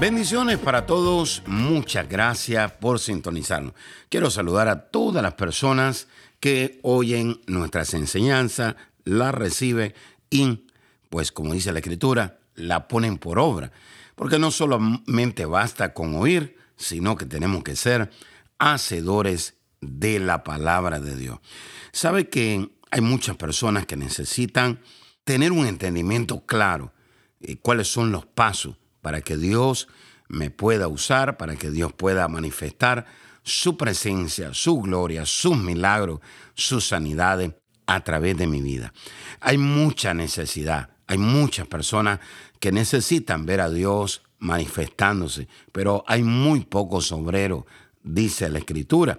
[0.00, 3.74] Bendiciones para todos, muchas gracias por sintonizarnos.
[4.08, 6.08] Quiero saludar a todas las personas
[6.40, 8.74] que oyen nuestras enseñanzas,
[9.04, 9.94] las reciben
[10.30, 10.66] y,
[11.10, 13.70] pues como dice la Escritura, la ponen por obra.
[14.16, 18.10] Porque no solamente basta con oír, sino que tenemos que ser
[18.58, 21.38] hacedores de la palabra de Dios.
[21.92, 24.80] Sabe que hay muchas personas que necesitan
[25.22, 26.92] tener un entendimiento claro
[27.38, 29.86] de cuáles son los pasos para que Dios
[30.28, 33.04] me pueda usar, para que Dios pueda manifestar
[33.42, 36.20] su presencia, su gloria, sus milagros,
[36.54, 37.52] sus sanidades
[37.84, 38.94] a través de mi vida.
[39.40, 42.20] Hay mucha necesidad, hay muchas personas
[42.58, 47.64] que necesitan ver a Dios manifestándose, pero hay muy pocos obreros,
[48.02, 49.18] dice la Escritura.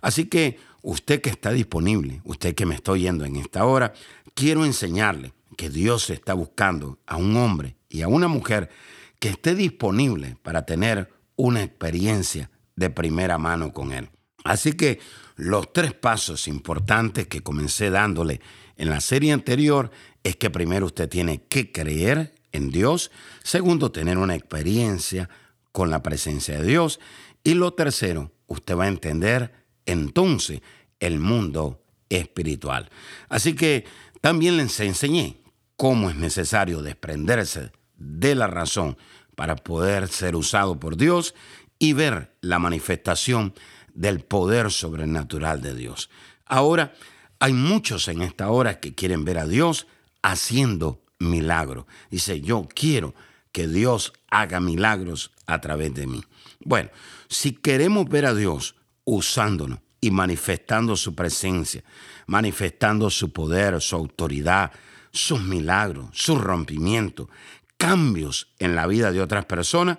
[0.00, 3.92] Así que usted que está disponible, usted que me está oyendo en esta hora,
[4.32, 8.70] quiero enseñarle que Dios está buscando a un hombre y a una mujer
[9.18, 14.10] que esté disponible para tener una experiencia de primera mano con Él.
[14.44, 15.00] Así que
[15.36, 18.40] los tres pasos importantes que comencé dándole
[18.76, 19.90] en la serie anterior
[20.22, 23.10] es que primero usted tiene que creer en Dios,
[23.42, 25.28] segundo, tener una experiencia
[25.72, 27.00] con la presencia de Dios
[27.44, 29.52] y lo tercero, usted va a entender
[29.84, 30.62] entonces
[31.00, 32.90] el mundo espiritual.
[33.28, 33.84] Así que
[34.20, 35.42] también les enseñé
[35.76, 38.96] cómo es necesario desprenderse de la razón
[39.34, 41.34] para poder ser usado por Dios
[41.78, 43.54] y ver la manifestación
[43.94, 46.10] del poder sobrenatural de Dios.
[46.44, 46.94] Ahora,
[47.38, 49.86] hay muchos en esta hora que quieren ver a Dios
[50.22, 51.86] haciendo milagros.
[52.10, 53.14] Dice, yo quiero
[53.52, 56.22] que Dios haga milagros a través de mí.
[56.60, 56.90] Bueno,
[57.28, 58.74] si queremos ver a Dios
[59.04, 61.82] usándonos y manifestando su presencia,
[62.26, 64.72] manifestando su poder, su autoridad,
[65.10, 67.28] sus milagros, su rompimiento,
[67.76, 69.98] cambios en la vida de otras personas,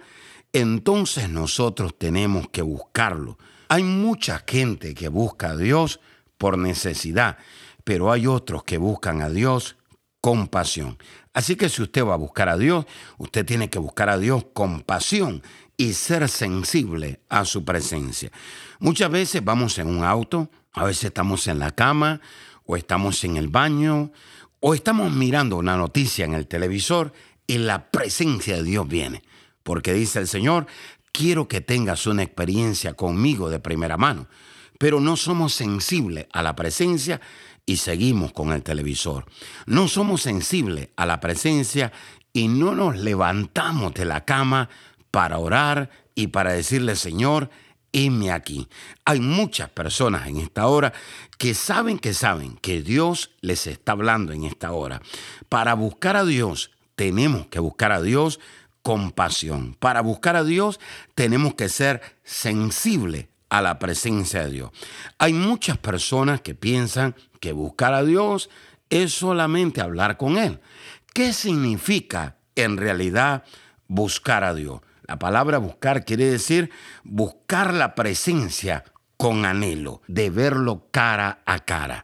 [0.53, 3.37] entonces nosotros tenemos que buscarlo.
[3.69, 5.99] Hay mucha gente que busca a Dios
[6.37, 7.37] por necesidad,
[7.83, 9.77] pero hay otros que buscan a Dios
[10.21, 10.97] con pasión.
[11.33, 12.85] Así que si usted va a buscar a Dios,
[13.17, 15.43] usted tiene que buscar a Dios con pasión
[15.77, 18.31] y ser sensible a su presencia.
[18.79, 22.21] Muchas veces vamos en un auto, a veces estamos en la cama
[22.65, 24.11] o estamos en el baño
[24.59, 27.13] o estamos mirando una noticia en el televisor
[27.47, 29.23] y la presencia de Dios viene.
[29.63, 30.67] Porque dice el Señor,
[31.11, 34.27] quiero que tengas una experiencia conmigo de primera mano.
[34.77, 37.19] Pero no somos sensibles a la presencia
[37.65, 39.25] y seguimos con el televisor.
[39.65, 41.91] No somos sensibles a la presencia
[42.31, 44.69] y no nos levantamos de la cama
[45.09, 47.49] para orar y para decirle, Señor,
[47.91, 48.67] heme aquí.
[49.05, 50.93] Hay muchas personas en esta hora
[51.37, 55.01] que saben que saben que Dios les está hablando en esta hora.
[55.49, 58.41] Para buscar a Dios tenemos que buscar a Dios
[58.81, 59.75] con pasión.
[59.79, 60.79] Para buscar a Dios
[61.13, 64.71] tenemos que ser sensibles a la presencia de Dios.
[65.19, 68.49] Hay muchas personas que piensan que buscar a Dios
[68.89, 70.59] es solamente hablar con Él.
[71.13, 73.43] ¿Qué significa en realidad
[73.87, 74.81] buscar a Dios?
[75.03, 76.71] La palabra buscar quiere decir
[77.03, 78.83] buscar la presencia
[79.17, 82.03] con anhelo, de verlo cara a cara.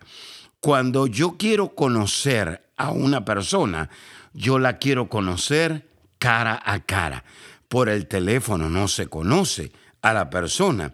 [0.60, 3.90] Cuando yo quiero conocer a una persona,
[4.34, 7.24] yo la quiero conocer cara a cara.
[7.68, 9.72] Por el teléfono no se conoce
[10.02, 10.94] a la persona.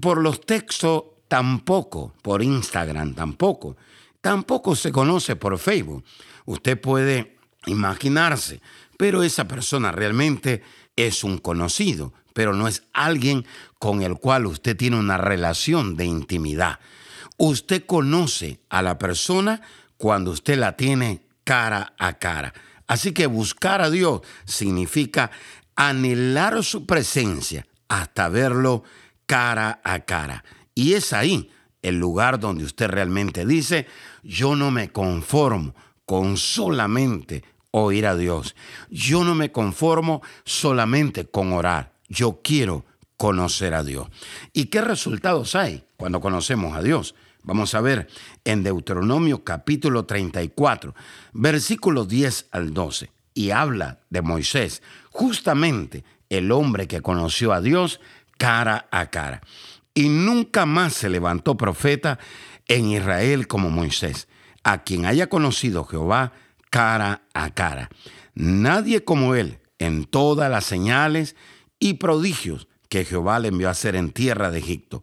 [0.00, 2.14] Por los textos tampoco.
[2.22, 3.76] Por Instagram tampoco.
[4.20, 6.04] Tampoco se conoce por Facebook.
[6.44, 8.60] Usted puede imaginarse,
[8.96, 10.62] pero esa persona realmente
[10.96, 13.46] es un conocido, pero no es alguien
[13.78, 16.78] con el cual usted tiene una relación de intimidad.
[17.36, 19.60] Usted conoce a la persona
[19.96, 22.52] cuando usted la tiene cara a cara.
[22.86, 25.30] Así que buscar a Dios significa
[25.76, 28.84] anhelar su presencia hasta verlo
[29.26, 30.44] cara a cara.
[30.74, 31.50] Y es ahí
[31.82, 33.86] el lugar donde usted realmente dice,
[34.22, 35.74] yo no me conformo
[36.06, 38.54] con solamente oír a Dios.
[38.90, 41.92] Yo no me conformo solamente con orar.
[42.08, 42.84] Yo quiero
[43.16, 44.08] conocer a Dios.
[44.52, 47.14] ¿Y qué resultados hay cuando conocemos a Dios?
[47.44, 48.08] Vamos a ver
[48.44, 50.94] en Deuteronomio capítulo 34,
[51.32, 54.80] versículos 10 al 12, y habla de Moisés
[55.10, 58.00] justamente el hombre que conoció a Dios
[58.38, 59.42] cara a cara.
[59.92, 62.20] Y nunca más se levantó profeta
[62.68, 64.28] en Israel como Moisés,
[64.62, 66.32] a quien haya conocido Jehová
[66.70, 67.90] cara a cara.
[68.34, 71.34] Nadie como él en todas las señales
[71.80, 75.02] y prodigios que Jehová le envió a hacer en tierra de Egipto,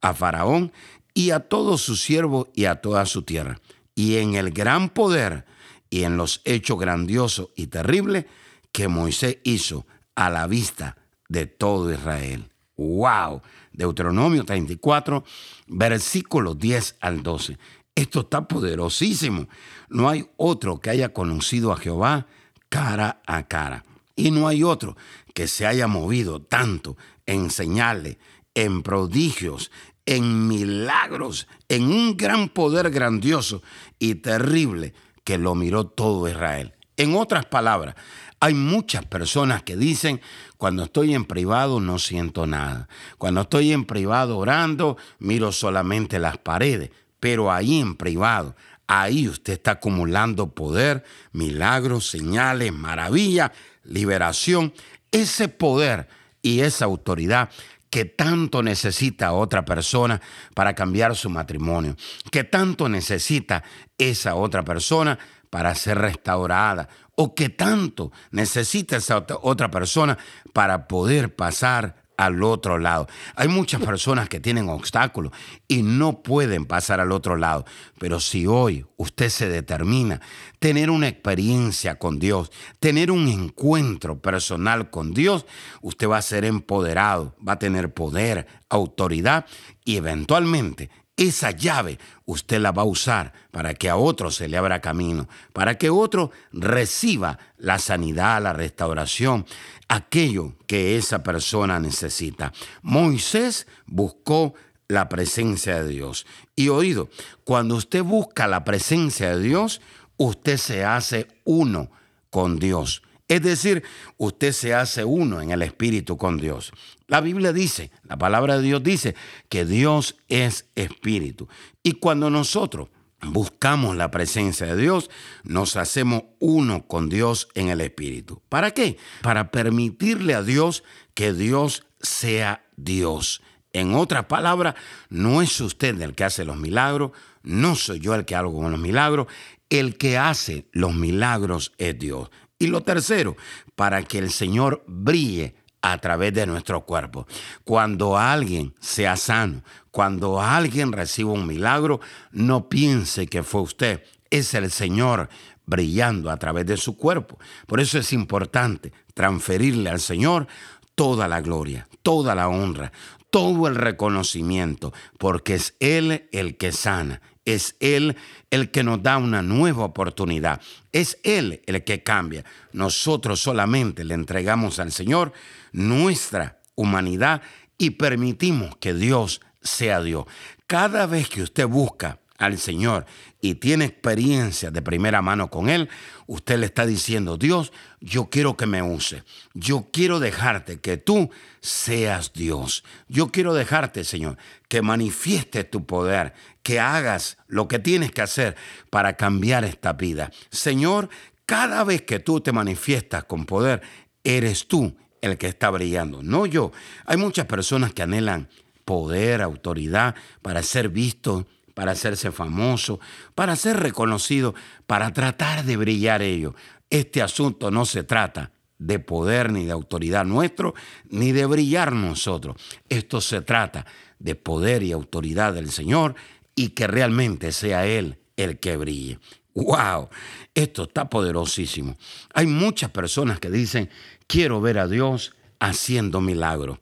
[0.00, 0.72] a Faraón
[1.14, 3.60] y a todos sus siervos y a toda su tierra,
[3.94, 5.44] y en el gran poder
[5.90, 8.26] y en los hechos grandiosos y terribles
[8.72, 10.96] que Moisés hizo a la vista
[11.28, 12.50] de todo Israel.
[12.76, 13.42] ¡Wow!
[13.72, 15.24] Deuteronomio 34,
[15.66, 17.58] versículos 10 al 12.
[17.94, 19.48] Esto está poderosísimo.
[19.88, 22.26] No hay otro que haya conocido a Jehová
[22.68, 23.84] cara a cara.
[24.16, 24.96] Y no hay otro
[25.34, 26.96] que se haya movido tanto
[27.26, 28.16] en señales,
[28.54, 29.70] en prodigios,
[30.10, 33.62] en milagros, en un gran poder grandioso
[34.00, 34.92] y terrible
[35.22, 36.74] que lo miró todo Israel.
[36.96, 37.94] En otras palabras,
[38.40, 40.20] hay muchas personas que dicen,
[40.56, 42.88] cuando estoy en privado no siento nada.
[43.18, 46.90] Cuando estoy en privado orando, miro solamente las paredes.
[47.20, 48.56] Pero ahí en privado,
[48.88, 53.52] ahí usted está acumulando poder, milagros, señales, maravillas,
[53.84, 54.74] liberación.
[55.12, 56.08] Ese poder
[56.42, 57.50] y esa autoridad
[57.90, 60.20] que tanto necesita otra persona
[60.54, 61.96] para cambiar su matrimonio,
[62.30, 63.64] que tanto necesita
[63.98, 65.18] esa otra persona
[65.50, 70.16] para ser restaurada o que tanto necesita esa otra persona
[70.54, 73.08] para poder pasar al otro lado.
[73.34, 75.32] Hay muchas personas que tienen obstáculos
[75.66, 77.64] y no pueden pasar al otro lado.
[77.98, 80.20] Pero si hoy usted se determina
[80.58, 85.46] tener una experiencia con Dios, tener un encuentro personal con Dios,
[85.80, 89.46] usted va a ser empoderado, va a tener poder, autoridad
[89.84, 90.90] y eventualmente
[91.20, 95.28] esa llave usted la va a usar para que a otro se le abra camino,
[95.52, 99.44] para que otro reciba la sanidad, la restauración,
[99.88, 102.52] aquello que esa persona necesita.
[102.82, 104.54] Moisés buscó
[104.88, 106.26] la presencia de Dios.
[106.56, 107.10] Y oído,
[107.44, 109.80] cuando usted busca la presencia de Dios,
[110.16, 111.90] usted se hace uno
[112.30, 113.02] con Dios.
[113.30, 113.84] Es decir,
[114.16, 116.72] usted se hace uno en el Espíritu con Dios.
[117.06, 119.14] La Biblia dice, la palabra de Dios dice
[119.48, 121.46] que Dios es Espíritu.
[121.84, 122.88] Y cuando nosotros
[123.22, 125.10] buscamos la presencia de Dios,
[125.44, 128.42] nos hacemos uno con Dios en el Espíritu.
[128.48, 128.96] ¿Para qué?
[129.22, 130.82] Para permitirle a Dios
[131.14, 133.42] que Dios sea Dios.
[133.72, 134.74] En otras palabras,
[135.08, 137.12] no es usted el que hace los milagros,
[137.44, 139.28] no soy yo el que hago con los milagros,
[139.68, 142.28] el que hace los milagros es Dios.
[142.60, 143.36] Y lo tercero,
[143.74, 147.26] para que el Señor brille a través de nuestro cuerpo.
[147.64, 152.00] Cuando alguien sea sano, cuando alguien reciba un milagro,
[152.32, 155.30] no piense que fue usted, es el Señor
[155.64, 157.38] brillando a través de su cuerpo.
[157.66, 160.46] Por eso es importante transferirle al Señor
[160.94, 162.92] toda la gloria, toda la honra,
[163.30, 168.16] todo el reconocimiento, porque es Él el que sana, es Él
[168.50, 170.60] el que nos da una nueva oportunidad,
[170.92, 172.44] es Él el que cambia.
[172.72, 175.32] Nosotros solamente le entregamos al Señor
[175.72, 177.42] nuestra humanidad
[177.78, 180.26] y permitimos que Dios sea Dios.
[180.66, 183.04] Cada vez que usted busca al Señor
[183.40, 185.88] y tiene experiencia de primera mano con Él,
[186.26, 189.22] usted le está diciendo, Dios, yo quiero que me use.
[189.54, 191.30] Yo quiero dejarte que tú
[191.60, 192.82] seas Dios.
[193.08, 194.38] Yo quiero dejarte, Señor,
[194.68, 198.56] que manifieste tu poder, que hagas lo que tienes que hacer
[198.88, 200.30] para cambiar esta vida.
[200.50, 201.10] Señor,
[201.44, 203.82] cada vez que tú te manifiestas con poder,
[204.24, 206.72] eres tú el que está brillando, no yo.
[207.04, 208.48] Hay muchas personas que anhelan
[208.86, 211.46] poder, autoridad para ser visto
[211.80, 213.00] para hacerse famoso,
[213.34, 214.54] para ser reconocido,
[214.86, 216.52] para tratar de brillar ellos.
[216.90, 220.74] Este asunto no se trata de poder ni de autoridad nuestro,
[221.08, 222.56] ni de brillar nosotros.
[222.88, 223.86] Esto se trata
[224.18, 226.14] de poder y autoridad del Señor
[226.54, 229.18] y que realmente sea Él el que brille.
[229.54, 230.08] ¡Wow!
[230.54, 231.96] Esto está poderosísimo.
[232.34, 233.90] Hay muchas personas que dicen,
[234.26, 236.78] quiero ver a Dios haciendo milagros.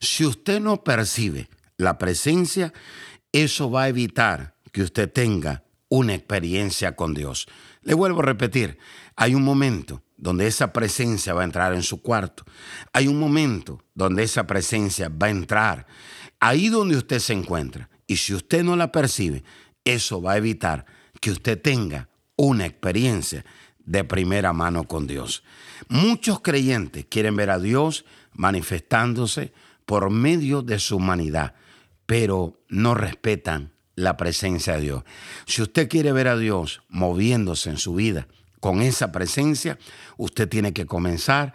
[0.00, 2.72] Si usted no percibe la presencia,
[3.30, 5.64] eso va a evitar que usted tenga
[5.94, 7.46] una experiencia con Dios.
[7.82, 8.78] Le vuelvo a repetir,
[9.14, 12.44] hay un momento donde esa presencia va a entrar en su cuarto.
[12.94, 15.86] Hay un momento donde esa presencia va a entrar
[16.40, 17.90] ahí donde usted se encuentra.
[18.06, 19.44] Y si usted no la percibe,
[19.84, 20.86] eso va a evitar
[21.20, 23.44] que usted tenga una experiencia
[23.78, 25.44] de primera mano con Dios.
[25.88, 29.52] Muchos creyentes quieren ver a Dios manifestándose
[29.84, 31.54] por medio de su humanidad
[32.12, 35.04] pero no respetan la presencia de Dios.
[35.46, 38.28] Si usted quiere ver a Dios moviéndose en su vida
[38.60, 39.78] con esa presencia,
[40.16, 41.52] usted tiene que comenzar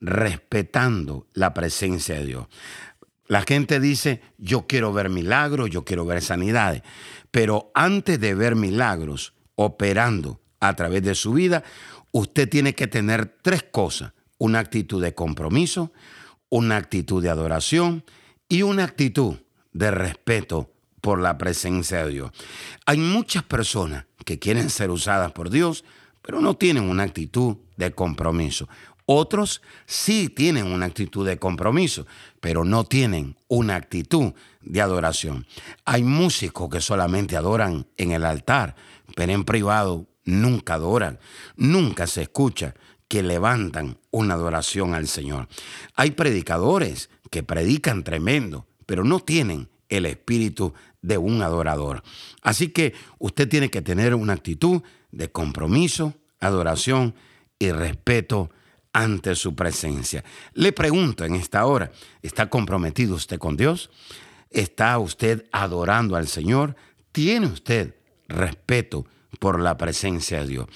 [0.00, 2.46] respetando la presencia de Dios.
[3.28, 6.82] La gente dice, yo quiero ver milagros, yo quiero ver sanidades,
[7.30, 11.64] pero antes de ver milagros operando a través de su vida,
[12.12, 15.92] usted tiene que tener tres cosas, una actitud de compromiso,
[16.48, 18.04] una actitud de adoración
[18.48, 19.36] y una actitud
[19.72, 20.72] de respeto
[21.06, 22.32] por la presencia de Dios.
[22.84, 25.84] Hay muchas personas que quieren ser usadas por Dios,
[26.20, 28.68] pero no tienen una actitud de compromiso.
[29.04, 32.08] Otros sí tienen una actitud de compromiso,
[32.40, 34.32] pero no tienen una actitud
[34.62, 35.46] de adoración.
[35.84, 38.74] Hay músicos que solamente adoran en el altar,
[39.14, 41.20] pero en privado nunca adoran,
[41.54, 42.74] nunca se escucha
[43.06, 45.46] que levantan una adoración al Señor.
[45.94, 50.74] Hay predicadores que predican tremendo, pero no tienen el espíritu
[51.06, 52.02] de un adorador.
[52.42, 54.82] Así que usted tiene que tener una actitud
[55.12, 57.14] de compromiso, adoración
[57.60, 58.50] y respeto
[58.92, 60.24] ante su presencia.
[60.52, 63.90] Le pregunto en esta hora, ¿está comprometido usted con Dios?
[64.50, 66.74] ¿Está usted adorando al Señor?
[67.12, 67.94] ¿Tiene usted
[68.26, 69.06] respeto
[69.38, 70.66] por la presencia de Dios?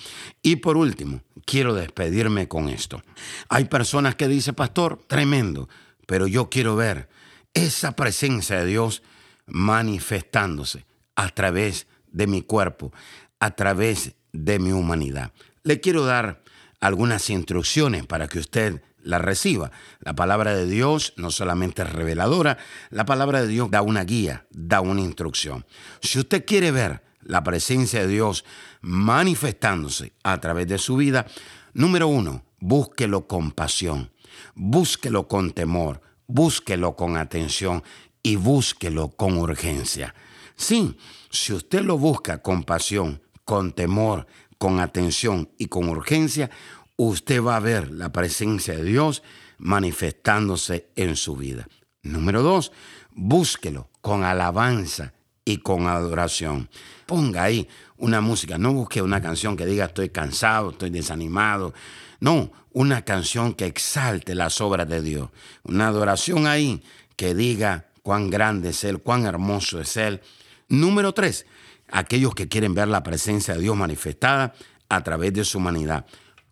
[0.42, 3.02] Y por último, quiero despedirme con esto.
[3.49, 5.68] Hay personas que dicen, pastor, tremendo,
[6.06, 7.08] pero yo quiero ver
[7.52, 9.02] esa presencia de Dios
[9.50, 12.92] manifestándose a través de mi cuerpo,
[13.38, 15.33] a través de mi humanidad.
[15.62, 16.42] Le quiero dar
[16.80, 19.71] algunas instrucciones para que usted la reciba.
[20.00, 22.59] La palabra de Dios no solamente es reveladora,
[22.90, 25.66] la palabra de Dios da una guía, da una instrucción.
[26.00, 28.45] Si usted quiere ver la presencia de Dios
[28.80, 31.26] manifestándose a través de su vida,
[31.73, 34.11] número uno, búsquelo con pasión,
[34.54, 37.83] búsquelo con temor, búsquelo con atención
[38.22, 40.14] y búsquelo con urgencia.
[40.56, 40.96] Sí,
[41.30, 44.26] si usted lo busca con pasión, con temor,
[44.58, 46.50] con atención y con urgencia,
[46.96, 49.22] usted va a ver la presencia de Dios
[49.58, 51.66] manifestándose en su vida.
[52.02, 52.72] Número dos,
[53.10, 56.68] búsquelo con alabanza y con adoración.
[57.06, 61.74] Ponga ahí una música, no busque una canción que diga estoy cansado, estoy desanimado.
[62.20, 65.30] No, una canción que exalte las obras de Dios.
[65.64, 66.82] Una adoración ahí
[67.16, 70.21] que diga cuán grande es Él, cuán hermoso es Él.
[70.69, 71.47] Número tres,
[71.93, 74.52] aquellos que quieren ver la presencia de Dios manifestada
[74.88, 76.07] a través de su humanidad.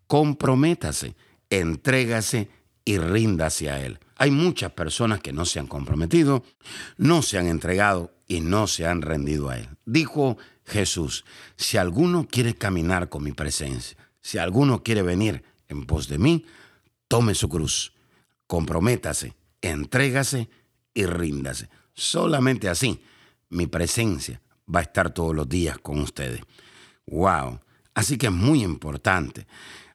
[0.06, 1.16] Comprométase,
[1.50, 2.48] entrégase
[2.84, 3.98] y ríndase a Él.
[4.18, 6.44] Hay muchas personas que no se han comprometido,
[6.96, 9.68] no se han entregado y no se han rendido a Él.
[9.84, 11.24] Dijo Jesús,
[11.56, 16.46] si alguno quiere caminar con mi presencia, si alguno quiere venir en pos de mí,
[17.08, 17.94] tome su cruz,
[18.46, 20.48] comprométase, entrégase
[20.98, 21.68] y ríndase.
[21.94, 23.00] Solamente así
[23.50, 26.40] mi presencia va a estar todos los días con ustedes.
[27.06, 27.60] ¡Wow!
[27.94, 29.46] Así que es muy importante.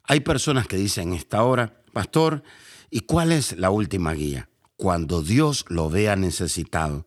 [0.05, 2.41] Hay personas que dicen esta hora, pastor,
[2.89, 4.47] ¿y cuál es la última guía?
[4.77, 7.05] Cuando Dios lo vea necesitado,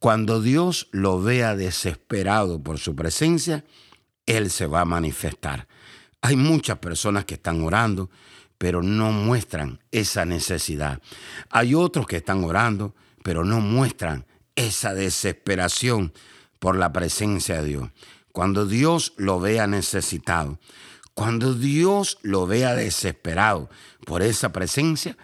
[0.00, 3.64] cuando Dios lo vea desesperado por su presencia,
[4.26, 5.68] Él se va a manifestar.
[6.20, 8.10] Hay muchas personas que están orando,
[8.58, 11.00] pero no muestran esa necesidad.
[11.48, 16.12] Hay otros que están orando, pero no muestran esa desesperación
[16.58, 17.90] por la presencia de Dios.
[18.32, 20.58] Cuando Dios lo vea necesitado,
[21.14, 23.68] cuando Dios lo vea desesperado
[24.06, 25.16] por esa presencia,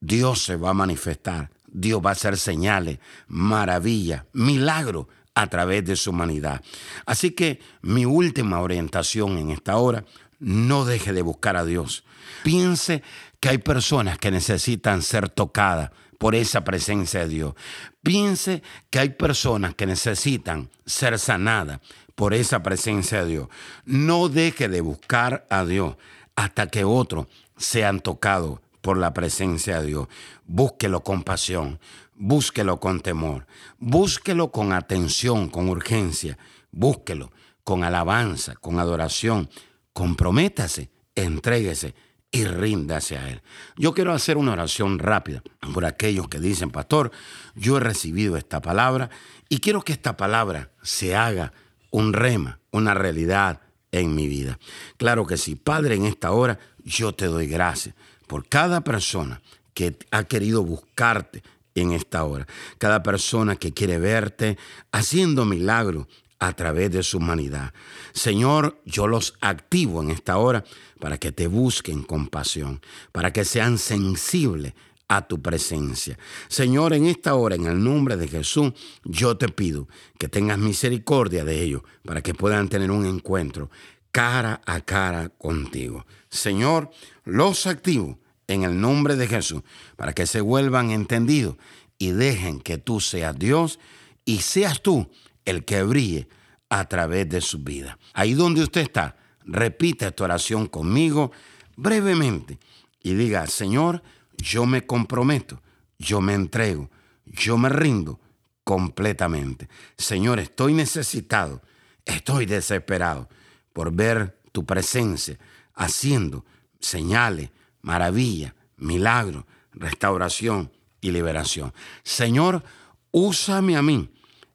[0.00, 1.50] Dios se va a manifestar.
[1.66, 6.62] Dios va a hacer señales, maravilla, milagro a través de su humanidad.
[7.04, 10.04] Así que mi última orientación en esta hora,
[10.38, 12.04] no deje de buscar a Dios.
[12.42, 13.02] Piense
[13.40, 15.90] que hay personas que necesitan ser tocadas
[16.24, 17.54] por esa presencia de Dios.
[18.02, 21.80] Piense que hay personas que necesitan ser sanadas
[22.14, 23.48] por esa presencia de Dios.
[23.84, 25.96] No deje de buscar a Dios
[26.34, 27.26] hasta que otros
[27.58, 30.08] sean tocados por la presencia de Dios.
[30.46, 31.78] Búsquelo con pasión,
[32.14, 36.38] búsquelo con temor, búsquelo con atención, con urgencia,
[36.72, 37.32] búsquelo
[37.64, 39.50] con alabanza, con adoración.
[39.92, 41.94] Comprométase, entréguese
[42.34, 43.42] y ríndase a Él.
[43.76, 45.40] Yo quiero hacer una oración rápida
[45.72, 47.12] por aquellos que dicen, pastor,
[47.54, 49.08] yo he recibido esta palabra
[49.48, 51.52] y quiero que esta palabra se haga
[51.92, 53.60] un rema, una realidad
[53.92, 54.58] en mi vida.
[54.96, 57.94] Claro que sí, Padre, en esta hora yo te doy gracias
[58.26, 59.40] por cada persona
[59.72, 61.44] que ha querido buscarte
[61.76, 62.48] en esta hora,
[62.78, 64.58] cada persona que quiere verte
[64.90, 66.08] haciendo milagros
[66.46, 67.72] a través de su humanidad.
[68.12, 70.62] Señor, yo los activo en esta hora
[71.00, 72.82] para que te busquen con pasión,
[73.12, 74.74] para que sean sensibles
[75.08, 76.18] a tu presencia.
[76.48, 78.72] Señor, en esta hora, en el nombre de Jesús,
[79.04, 83.70] yo te pido que tengas misericordia de ellos para que puedan tener un encuentro
[84.12, 86.04] cara a cara contigo.
[86.28, 86.90] Señor,
[87.24, 89.62] los activo en el nombre de Jesús,
[89.96, 91.56] para que se vuelvan entendidos
[91.96, 93.78] y dejen que tú seas Dios
[94.26, 95.08] y seas tú
[95.44, 96.28] el que brille
[96.68, 97.98] a través de su vida.
[98.12, 101.32] Ahí donde usted está, repita esta oración conmigo
[101.76, 102.58] brevemente
[103.02, 104.02] y diga, Señor,
[104.36, 105.62] yo me comprometo,
[105.98, 106.90] yo me entrego,
[107.26, 108.18] yo me rindo
[108.64, 109.68] completamente.
[109.96, 111.62] Señor, estoy necesitado,
[112.04, 113.28] estoy desesperado
[113.72, 115.38] por ver tu presencia
[115.74, 116.44] haciendo
[116.80, 117.50] señales,
[117.82, 121.72] maravilla, milagro, restauración y liberación.
[122.02, 122.62] Señor,
[123.10, 124.08] úsame a mí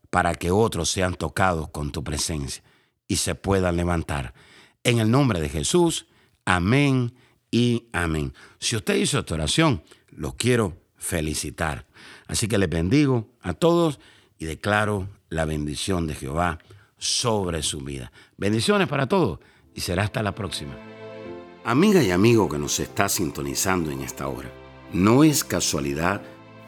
[0.09, 2.63] para que otros sean tocados con tu presencia
[3.07, 4.33] y se puedan levantar.
[4.83, 6.07] En el nombre de Jesús,
[6.45, 7.13] amén
[7.51, 8.33] y amén.
[8.59, 11.85] Si usted hizo esta oración, lo quiero felicitar.
[12.27, 13.99] Así que les bendigo a todos
[14.37, 16.59] y declaro la bendición de Jehová
[16.97, 18.11] sobre su vida.
[18.37, 19.39] Bendiciones para todos
[19.73, 20.75] y será hasta la próxima.
[21.65, 24.49] Amiga y amigo que nos está sintonizando en esta hora,
[24.93, 26.21] no es casualidad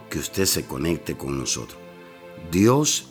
[0.09, 1.79] que usted se conecte con nosotros.
[2.51, 3.10] Dios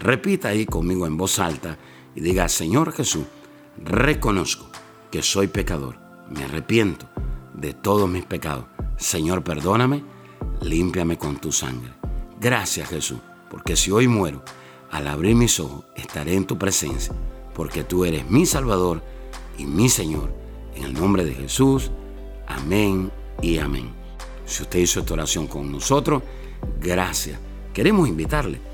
[0.00, 1.78] Repita ahí conmigo en voz alta
[2.14, 3.24] y diga, Señor Jesús,
[3.82, 4.66] reconozco
[5.10, 7.06] que soy pecador, me arrepiento
[7.54, 8.66] de todos mis pecados.
[8.96, 10.04] Señor, perdóname,
[10.60, 11.92] límpiame con tu sangre.
[12.40, 13.18] Gracias Jesús,
[13.50, 14.42] porque si hoy muero,
[14.90, 17.14] al abrir mis ojos, estaré en tu presencia,
[17.54, 19.02] porque tú eres mi Salvador
[19.58, 20.34] y mi Señor.
[20.74, 21.90] En el nombre de Jesús,
[22.46, 23.90] amén y amén.
[24.44, 26.22] Si usted hizo esta oración con nosotros,
[26.80, 27.38] gracias.
[27.72, 28.73] Queremos invitarle